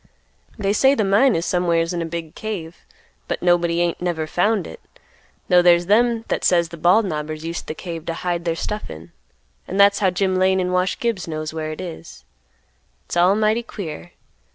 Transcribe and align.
They 0.57 0.73
say 0.73 0.95
the 0.95 1.03
mine 1.03 1.35
is 1.35 1.45
somewhere's 1.45 1.93
in 1.93 2.01
a 2.01 2.07
big 2.07 2.33
cave, 2.33 2.77
but 3.27 3.43
nobody 3.43 3.81
ain't 3.81 4.01
never 4.01 4.25
found 4.25 4.65
it, 4.65 4.79
'though 5.47 5.61
there's 5.61 5.85
them 5.85 6.25
that 6.27 6.43
says 6.43 6.69
the 6.69 6.77
Bald 6.77 7.05
Knobbers 7.05 7.43
used 7.43 7.67
the 7.67 7.75
cave 7.75 8.07
to 8.07 8.15
hide 8.15 8.43
their 8.43 8.55
stuff 8.55 8.89
in, 8.89 9.11
and 9.67 9.79
that's 9.79 9.99
how 9.99 10.09
Jim 10.09 10.37
Lane 10.37 10.59
and 10.59 10.73
Wash 10.73 10.97
Gibbs 10.97 11.27
knows 11.27 11.53
where 11.53 11.71
it 11.71 11.79
is; 11.79 12.25
it's 13.05 13.15
all 13.15 13.35
mighty 13.35 13.61
queer. 13.61 14.13